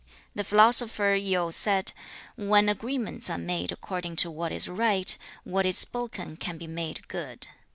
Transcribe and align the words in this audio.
The 0.33 0.43
philosopher 0.43 1.13
Yu 1.13 1.51
said, 1.51 1.93
'When 2.35 2.69
agreements 2.69 3.29
are 3.29 3.37
made 3.37 3.71
according 3.71 4.15
to 4.15 4.31
what 4.31 4.51
is 4.51 4.67
right, 4.67 5.15
what 5.43 5.63
is 5.67 5.77
spoken 5.77 6.37
can 6.37 6.57
be 6.57 6.65
made 6.65 7.07
good. 7.07 7.45